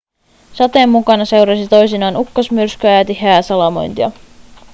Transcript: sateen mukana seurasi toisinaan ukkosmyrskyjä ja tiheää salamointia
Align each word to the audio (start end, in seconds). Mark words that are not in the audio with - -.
sateen 0.53 0.89
mukana 0.89 1.25
seurasi 1.25 1.67
toisinaan 1.67 2.17
ukkosmyrskyjä 2.17 2.97
ja 2.97 3.05
tiheää 3.05 3.41
salamointia 3.41 4.11